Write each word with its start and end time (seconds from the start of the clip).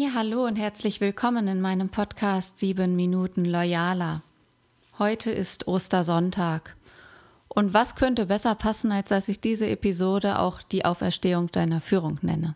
Ja, 0.00 0.14
hallo 0.14 0.46
und 0.46 0.56
herzlich 0.56 1.02
willkommen 1.02 1.46
in 1.46 1.60
meinem 1.60 1.90
Podcast 1.90 2.58
7 2.58 2.96
Minuten 2.96 3.44
Loyaler. 3.44 4.22
Heute 4.98 5.30
ist 5.30 5.68
Ostersonntag. 5.68 6.74
Und 7.48 7.74
was 7.74 7.96
könnte 7.96 8.24
besser 8.24 8.54
passen, 8.54 8.92
als 8.92 9.10
dass 9.10 9.28
ich 9.28 9.40
diese 9.40 9.68
Episode 9.68 10.38
auch 10.38 10.62
die 10.62 10.86
Auferstehung 10.86 11.52
deiner 11.52 11.82
Führung 11.82 12.18
nenne? 12.22 12.54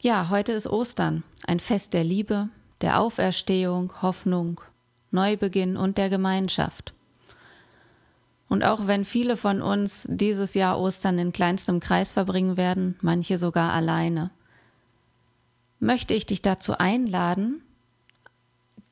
Ja, 0.00 0.30
heute 0.30 0.50
ist 0.50 0.66
Ostern, 0.66 1.22
ein 1.46 1.60
Fest 1.60 1.92
der 1.92 2.02
Liebe, 2.02 2.48
der 2.80 2.98
Auferstehung, 2.98 3.92
Hoffnung, 4.02 4.60
Neubeginn 5.12 5.76
und 5.76 5.96
der 5.96 6.10
Gemeinschaft. 6.10 6.92
Und 8.48 8.64
auch 8.64 8.88
wenn 8.88 9.04
viele 9.04 9.36
von 9.36 9.62
uns 9.62 10.08
dieses 10.10 10.54
Jahr 10.54 10.80
Ostern 10.80 11.20
in 11.20 11.30
kleinstem 11.30 11.78
Kreis 11.78 12.12
verbringen 12.12 12.56
werden, 12.56 12.96
manche 13.00 13.38
sogar 13.38 13.72
alleine, 13.72 14.32
möchte 15.82 16.14
ich 16.14 16.26
dich 16.26 16.40
dazu 16.42 16.78
einladen, 16.78 17.60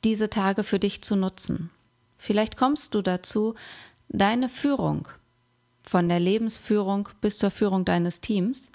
diese 0.03 0.29
Tage 0.29 0.65
für 0.65 0.79
dich 0.79 1.03
zu 1.03 1.15
nutzen. 1.15 1.71
Vielleicht 2.19 2.57
kommst 2.57 2.95
du 2.95 3.01
dazu, 3.01 3.55
deine 4.09 4.48
Führung, 4.48 5.09
von 5.83 6.09
der 6.09 6.21
Lebensführung 6.21 7.09
bis 7.21 7.39
zur 7.39 7.51
Führung 7.51 7.84
deines 7.84 8.21
Teams, 8.21 8.71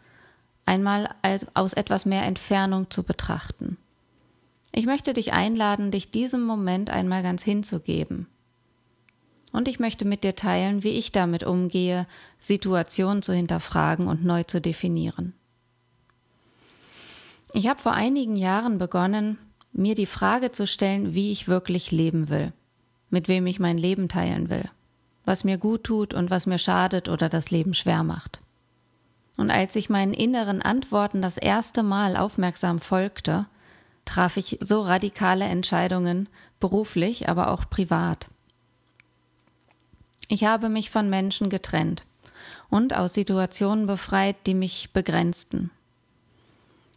einmal 0.66 1.14
aus 1.54 1.74
etwas 1.74 2.06
mehr 2.06 2.24
Entfernung 2.24 2.90
zu 2.90 3.04
betrachten. 3.04 3.78
Ich 4.72 4.86
möchte 4.86 5.14
dich 5.14 5.34
einladen, 5.34 5.92
dich 5.92 6.10
diesem 6.10 6.44
Moment 6.44 6.90
einmal 6.90 7.22
ganz 7.22 7.44
hinzugeben 7.44 8.28
und 9.52 9.68
ich 9.68 9.80
möchte 9.80 10.04
mit 10.04 10.24
dir 10.24 10.36
teilen, 10.36 10.84
wie 10.84 10.90
ich 10.90 11.12
damit 11.12 11.44
umgehe, 11.44 12.08
Situationen 12.40 13.22
zu 13.22 13.34
hinterfragen 13.34 14.08
und 14.08 14.26
neu 14.26 14.44
zu 14.44 14.60
definieren. 14.60 15.34
Ich 17.56 17.70
habe 17.70 17.80
vor 17.80 17.94
einigen 17.94 18.36
Jahren 18.36 18.80
begonnen, 18.80 19.38
mir 19.72 19.96
die 19.96 20.08
Frage 20.08 20.52
zu 20.52 20.68
stellen, 20.68 21.14
wie 21.14 21.32
ich 21.32 21.48
wirklich 21.48 21.90
leben 21.90 22.28
will, 22.28 22.52
mit 23.10 23.30
wem 23.30 23.48
ich 23.48 23.62
mein 23.62 23.78
Leben 23.78 24.10
teilen 24.10 24.50
will, 24.50 24.70
was 25.24 25.46
mir 25.46 25.58
gut 25.58 25.86
tut 25.86 26.14
und 26.14 26.30
was 26.30 26.48
mir 26.48 26.58
schadet 26.58 27.08
oder 27.08 27.30
das 27.30 27.52
Leben 27.52 27.74
schwer 27.74 28.04
macht. 28.04 28.42
Und 29.38 29.52
als 29.52 29.78
ich 29.78 29.90
meinen 29.90 30.14
inneren 30.14 30.62
Antworten 30.62 31.22
das 31.22 31.38
erste 31.38 31.82
Mal 31.82 32.18
aufmerksam 32.18 32.82
folgte, 32.82 33.46
traf 34.04 34.36
ich 34.36 34.60
so 34.60 34.82
radikale 34.82 35.46
Entscheidungen, 35.46 36.28
beruflich, 36.60 37.30
aber 37.30 37.52
auch 37.52 37.70
privat. 37.70 38.28
Ich 40.28 40.44
habe 40.44 40.68
mich 40.68 40.90
von 40.90 41.10
Menschen 41.10 41.50
getrennt 41.50 42.04
und 42.70 42.94
aus 42.94 43.14
Situationen 43.14 43.88
befreit, 43.88 44.36
die 44.46 44.56
mich 44.56 44.90
begrenzten. 44.92 45.72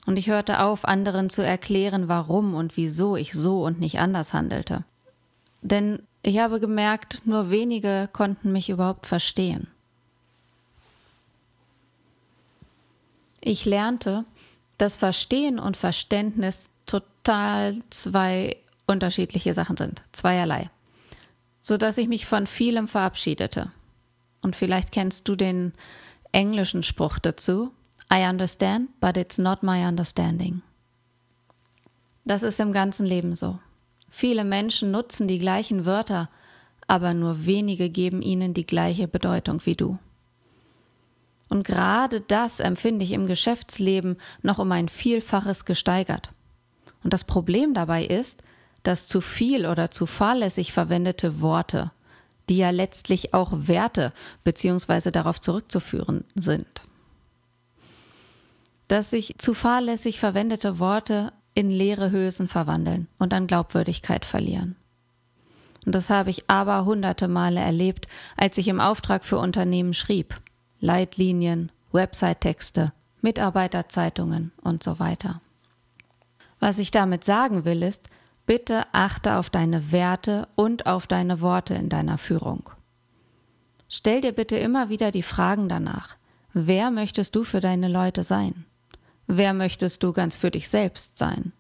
Und 0.09 0.17
ich 0.17 0.29
hörte 0.29 0.61
auf, 0.61 0.87
anderen 0.87 1.29
zu 1.29 1.43
erklären, 1.43 2.09
warum 2.09 2.55
und 2.55 2.79
wieso 2.79 3.15
ich 3.15 3.35
so 3.35 3.63
und 3.63 3.79
nicht 3.79 3.99
anders 3.99 4.33
handelte. 4.33 4.85
Denn 5.61 6.01
ich 6.23 6.39
habe 6.39 6.61
gemerkt, 6.61 7.21
nur 7.27 7.51
wenige 7.51 8.09
konnten 8.11 8.51
mich 8.51 8.71
überhaupt 8.71 9.07
verstehen. 9.07 9.67
Ich 13.43 13.67
lernte, 13.67 14.25
dass 14.79 14.97
Verstehen 14.97 15.59
und 15.59 15.77
Verständnis 15.77 16.71
total 16.87 17.83
zwei 17.91 18.57
unterschiedliche 18.87 19.53
Sachen 19.53 19.77
sind, 19.77 20.03
zweierlei 20.13 20.71
so 21.69 21.77
dass 21.77 21.99
ich 21.99 22.09
mich 22.09 22.25
von 22.25 22.47
vielem 22.47 22.89
verabschiedete. 22.89 23.71
Und 24.41 24.57
vielleicht 24.57 24.91
kennst 24.91 25.29
du 25.29 25.37
den 25.37 25.75
englischen 26.33 26.83
Spruch 26.83 27.19
dazu. 27.19 27.73
I 28.13 28.25
understand, 28.25 28.89
but 29.01 29.17
it's 29.17 29.39
not 29.39 29.63
my 29.63 29.87
understanding. 29.87 30.63
Das 32.25 32.43
ist 32.43 32.61
im 32.61 32.73
ganzen 32.73 33.07
Leben 33.07 33.35
so. 33.35 33.59
Viele 34.11 34.45
Menschen 34.45 34.91
nutzen 34.91 35.29
die 35.29 35.39
gleichen 35.39 35.85
Wörter, 35.85 36.29
aber 36.87 37.15
nur 37.15 37.47
wenige 37.47 37.91
geben 37.91 38.23
ihnen 38.23 38.55
die 38.55 38.67
gleiche 38.67 39.09
Bedeutung 39.09 39.61
wie 39.65 39.77
du. 39.77 39.99
Und 41.51 41.65
gerade 41.65 42.21
das 42.21 42.61
empfinde 42.61 43.05
ich 43.05 43.13
im 43.13 43.27
Geschäftsleben 43.27 44.17
noch 44.43 44.59
um 44.59 44.71
ein 44.73 44.89
Vielfaches 44.89 45.65
gesteigert. 45.65 46.31
Und 47.03 47.13
das 47.13 47.25
Problem 47.25 47.75
dabei 47.75 48.05
ist, 48.05 48.43
dass 48.83 49.07
zu 49.07 49.21
viel 49.21 49.67
oder 49.67 49.91
zu 49.91 50.07
fahrlässig 50.07 50.73
verwendete 50.73 51.41
Worte, 51.41 51.91
die 52.49 52.59
ja 52.59 52.71
letztlich 52.71 53.35
auch 53.35 53.51
Werte 53.53 54.13
beziehungsweise 54.45 55.13
darauf 55.13 55.41
zurückzuführen 55.41 56.25
sind, 56.35 56.83
dass 58.89 59.11
sich 59.11 59.37
zu 59.39 59.55
fahrlässig 59.55 60.19
verwendete 60.19 60.79
Worte 60.79 61.33
in 61.55 61.71
leere 61.71 62.11
Hülsen 62.11 62.49
verwandeln 62.49 63.09
und 63.19 63.33
an 63.33 63.47
Glaubwürdigkeit 63.47 64.25
verlieren. 64.25 64.77
Und 65.87 65.95
das 65.95 66.11
habe 66.11 66.31
ich 66.31 66.51
aber 66.51 66.85
hunderte 66.85 67.29
Male 67.29 67.61
erlebt, 67.61 68.09
als 68.37 68.59
ich 68.59 68.69
im 68.69 68.81
Auftrag 68.81 69.25
für 69.25 69.39
Unternehmen 69.39 69.95
schrieb. 69.95 70.41
Leitlinien, 70.81 71.73
Website-Texte, 71.93 72.93
Mitarbeiterzeitungen 73.21 74.53
und 74.63 74.83
so 74.83 74.99
weiter. 74.99 75.41
Was 76.61 76.79
ich 76.79 76.91
damit 76.91 77.25
sagen 77.25 77.65
will, 77.65 77.83
ist, 77.83 78.09
Bitte 78.49 78.87
achte 78.93 79.35
auf 79.37 79.51
deine 79.51 79.93
Werte 79.93 80.49
und 80.55 80.87
auf 80.87 81.07
deine 81.07 81.43
Worte 81.43 81.75
in 81.75 81.91
deiner 81.91 82.17
Führung. 82.17 82.71
Stell 83.91 84.23
dir 84.23 84.33
bitte 84.33 84.57
immer 84.57 84.89
wieder 84.89 85.11
die 85.11 85.23
Fragen 85.23 85.69
danach. 85.69 86.17
Wer 86.55 86.91
möchtest 86.91 87.37
du 87.37 87.45
für 87.45 87.61
deine 87.61 87.89
Leute 87.89 88.23
sein? 88.23 88.65
Wer 89.31 89.53
möchtest 89.53 90.03
du 90.03 90.15
ganz 90.15 90.39
für 90.39 90.51
dich 90.51 90.71
selbst 90.71 91.19
sein? 91.19 91.53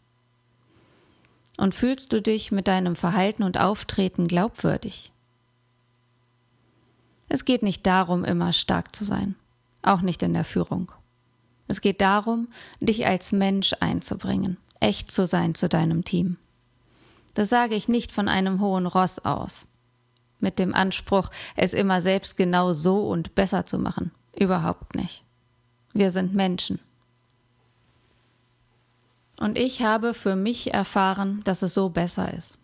Und 1.59 1.75
fühlst 1.75 2.15
du 2.15 2.23
dich 2.23 2.51
mit 2.51 2.67
deinem 2.67 2.97
Verhalten 2.97 3.43
und 3.43 3.61
Auftreten 3.61 4.27
glaubwürdig? 4.27 5.13
Es 7.29 7.45
geht 7.45 7.63
nicht 7.63 7.87
darum, 7.87 8.25
immer 8.25 8.55
stark 8.55 8.97
zu 8.97 9.05
sein, 9.05 9.35
auch 9.83 10.01
nicht 10.01 10.23
in 10.23 10.33
der 10.33 10.45
Führung. 10.45 10.91
Es 11.67 11.83
geht 11.83 12.01
darum, 12.01 12.49
dich 12.81 13.07
als 13.07 13.33
Mensch 13.33 13.75
einzubringen, 13.81 14.57
echt 14.81 15.13
zu 15.13 15.27
sein 15.27 15.55
zu 15.55 15.69
deinem 15.69 16.07
Team. 16.07 16.39
Das 17.35 17.51
sage 17.51 17.75
ich 17.75 17.87
nicht 17.87 18.13
von 18.13 18.29
einem 18.29 18.63
hohen 18.63 18.87
Ross 18.87 19.19
aus. 19.19 19.67
Mit 20.41 20.59
dem 20.59 20.75
Anspruch, 20.75 21.29
es 21.55 21.75
immer 21.75 22.01
selbst 22.01 22.39
genau 22.39 22.73
so 22.73 23.07
und 23.09 23.35
besser 23.35 23.67
zu 23.67 23.79
machen. 23.79 24.11
Überhaupt 24.35 24.95
nicht. 24.95 25.23
Wir 25.93 26.11
sind 26.11 26.33
Menschen. 26.33 26.81
Und 29.39 29.57
ich 29.57 29.83
habe 29.83 30.15
für 30.15 30.37
mich 30.37 30.75
erfahren, 30.75 31.43
dass 31.45 31.63
es 31.63 31.75
so 31.75 31.91
besser 31.91 32.33
ist. 32.35 32.59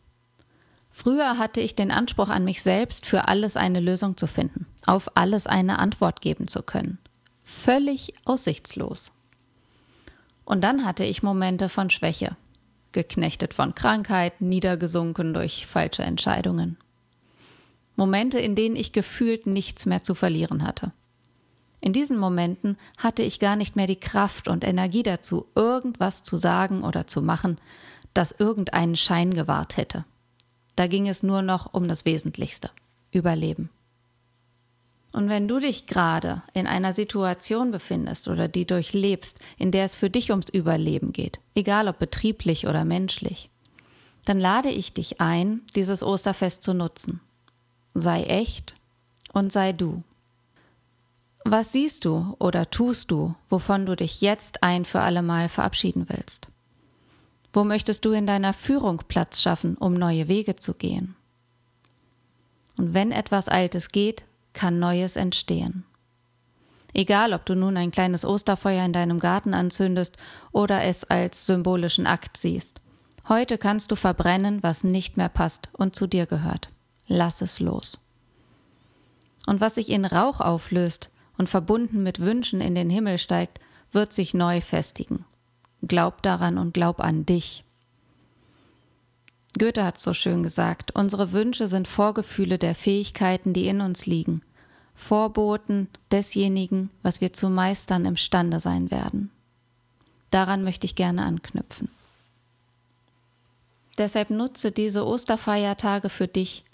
Früher 0.91 1.39
hatte 1.39 1.61
ich 1.61 1.75
den 1.75 1.91
Anspruch 1.91 2.29
an 2.29 2.45
mich 2.45 2.63
selbst, 2.63 3.07
für 3.07 3.27
alles 3.29 3.57
eine 3.57 3.81
Lösung 3.81 4.17
zu 4.17 4.27
finden, 4.27 4.67
auf 4.87 5.17
alles 5.17 5.47
eine 5.47 5.79
Antwort 5.79 6.21
geben 6.21 6.47
zu 6.47 6.63
können. 6.63 6.99
Völlig 7.43 8.15
aussichtslos. 8.25 9.13
Und 10.45 10.63
dann 10.63 10.85
hatte 10.85 11.05
ich 11.05 11.23
Momente 11.23 11.69
von 11.69 11.91
Schwäche, 11.91 12.37
geknechtet 12.93 13.55
von 13.55 13.75
Krankheit, 13.75 14.41
niedergesunken 14.41 15.35
durch 15.35 15.67
falsche 15.67 16.03
Entscheidungen. 16.03 16.77
Momente, 17.97 18.39
in 18.39 18.55
denen 18.55 18.77
ich 18.77 18.93
gefühlt 18.93 19.47
nichts 19.47 19.87
mehr 19.87 20.03
zu 20.03 20.15
verlieren 20.15 20.65
hatte. 20.65 20.93
In 21.85 21.93
diesen 21.93 22.17
Momenten 22.17 22.79
hatte 22.97 23.23
ich 23.23 23.41
gar 23.41 23.57
nicht 23.57 23.77
mehr 23.77 23.87
die 23.87 24.01
Kraft 24.01 24.49
und 24.49 24.65
Energie 24.65 25.03
dazu, 25.03 25.45
irgendwas 25.55 26.23
zu 26.23 26.37
sagen 26.39 26.83
oder 26.83 27.07
zu 27.07 27.21
machen, 27.21 27.59
das 28.15 28.35
irgendeinen 28.39 28.97
Schein 28.97 29.35
gewahrt 29.35 29.77
hätte. 29.77 30.07
Da 30.77 30.87
ging 30.87 31.07
es 31.07 31.23
nur 31.23 31.43
noch 31.43 31.75
um 31.75 31.87
das 31.87 32.07
Wesentlichste 32.07 32.71
Überleben. 33.13 33.69
Und 35.13 35.29
wenn 35.29 35.47
du 35.47 35.59
dich 35.59 35.87
gerade 35.87 36.43
in 36.55 36.67
einer 36.67 36.95
Situation 36.95 37.71
befindest 37.71 38.29
oder 38.29 38.49
die 38.49 38.65
durchlebst, 38.65 39.39
in 39.59 39.71
der 39.71 39.85
es 39.85 39.95
für 39.95 40.09
dich 40.09 40.31
ums 40.31 40.49
Überleben 40.49 41.13
geht, 41.13 41.39
egal 41.55 41.87
ob 41.89 41.99
betrieblich 41.99 42.67
oder 42.67 42.87
menschlich, 42.87 43.51
dann 44.25 44.41
lade 44.41 44.71
ich 44.71 44.95
dich 44.95 45.21
ein, 45.21 45.61
dieses 45.77 46.03
Osterfest 46.03 46.63
zu 46.63 46.73
nutzen. 46.73 47.21
Sei 47.93 48.23
echt 48.23 48.75
und 49.35 49.53
sei 49.53 49.75
du. 49.75 50.03
Was 51.47 51.73
siehst 51.73 52.07
du 52.07 52.35
oder 52.39 52.71
tust 52.71 53.11
du, 53.11 53.35
wovon 53.51 53.85
du 53.85 53.95
dich 53.95 54.23
jetzt 54.23 54.63
ein 54.63 54.87
für 54.87 55.03
allemal 55.03 55.51
verabschieden 55.51 56.07
willst? 56.09 56.49
Wo 57.53 57.65
möchtest 57.65 58.07
du 58.07 58.13
in 58.13 58.27
deiner 58.27 58.55
Führung 58.55 59.03
Platz 59.09 59.43
schaffen, 59.43 59.77
um 59.77 59.93
neue 59.93 60.27
Wege 60.27 60.57
zu 60.57 60.73
gehen? 60.73 61.15
Und 62.79 62.95
wenn 62.95 63.13
etwas 63.13 63.49
Altes 63.49 63.91
geht, 63.91 64.25
kann 64.55 64.79
Neues 64.79 65.17
entstehen. 65.17 65.85
Egal, 66.95 67.35
ob 67.35 67.45
du 67.45 67.55
nun 67.55 67.77
ein 67.77 67.91
kleines 67.91 68.25
Osterfeuer 68.25 68.85
in 68.85 68.95
deinem 68.95 69.21
Garten 69.21 69.53
anzündest 69.53 70.17
oder 70.51 70.83
es 70.83 71.05
als 71.05 71.45
symbolischen 71.45 72.07
Akt 72.07 72.39
siehst. 72.39 72.81
Heute 73.29 73.59
kannst 73.59 73.91
du 73.91 73.97
verbrennen, 73.97 74.63
was 74.63 74.83
nicht 74.83 75.19
mehr 75.19 75.29
passt 75.29 75.69
und 75.73 75.95
zu 75.95 76.07
dir 76.07 76.25
gehört. 76.25 76.71
Lass 77.07 77.43
es 77.43 77.61
los. 77.61 77.99
Und 79.47 79.61
was 79.61 79.75
sich 79.75 79.91
in 79.91 80.07
Rauch 80.07 80.41
auflöst 80.41 81.11
und 81.39 81.49
verbunden 81.49 82.03
mit 82.03 82.21
Wünschen 82.21 82.61
in 82.61 82.75
den 82.75 82.91
Himmel 82.91 83.19
steigt, 83.19 83.61
wird 83.93 84.13
sich 84.13 84.35
neu 84.35 84.61
festigen. 84.61 85.25
glaub 85.87 86.23
daran 86.23 86.57
und 86.57 86.73
glaub 86.73 87.01
an 87.01 87.27
dich. 87.27 87.63
Goethe 89.59 89.85
hat 89.85 90.01
so 90.01 90.15
schön 90.15 90.43
gesagt, 90.43 90.93
unsere 90.95 91.33
Wünsche 91.33 91.69
sind 91.69 91.87
Vorgefühle 91.87 92.59
der 92.59 92.75
Fähigkeiten, 92.75 93.53
die 93.53 93.69
in 93.69 93.81
uns 93.81 94.07
liegen, 94.07 94.43
Vorboten 94.95 95.89
desjenigen, 96.11 96.91
was 97.03 97.21
wir 97.21 97.33
zu 97.33 97.51
meistern 97.51 98.05
imstande 98.05 98.61
sein 98.61 98.91
werden. 98.91 99.31
Daran 100.31 100.65
möchte 100.65 100.87
ich 100.87 100.97
gerne 100.97 101.25
anknüpfen. 101.25 101.89
Deshalb 103.99 104.31
nutze 104.31 104.73
diese 104.73 105.07
Osterfeiertage 105.07 106.09
für 106.09 106.27
dich, 106.27 106.65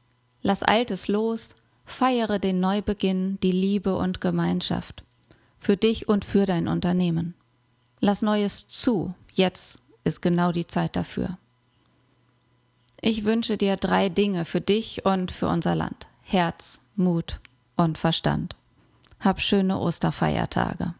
lass 0.42 0.62
Altes 0.62 1.08
los, 1.08 1.50
feiere 1.90 2.38
den 2.38 2.60
Neubeginn, 2.60 3.38
die 3.42 3.52
Liebe 3.52 3.96
und 3.96 4.20
Gemeinschaft, 4.20 5.04
für 5.58 5.76
dich 5.76 6.08
und 6.08 6.24
für 6.24 6.46
dein 6.46 6.68
Unternehmen. 6.68 7.34
Lass 8.00 8.22
Neues 8.22 8.68
zu, 8.68 9.14
jetzt 9.32 9.82
ist 10.04 10.22
genau 10.22 10.52
die 10.52 10.66
Zeit 10.66 10.96
dafür. 10.96 11.38
Ich 13.00 13.24
wünsche 13.24 13.56
dir 13.56 13.76
drei 13.76 14.08
Dinge 14.08 14.44
für 14.44 14.60
dich 14.60 15.04
und 15.04 15.30
für 15.32 15.48
unser 15.48 15.74
Land. 15.74 16.08
Herz, 16.22 16.82
Mut 16.96 17.40
und 17.76 17.98
Verstand. 17.98 18.56
Hab 19.20 19.40
schöne 19.40 19.78
Osterfeiertage. 19.78 20.94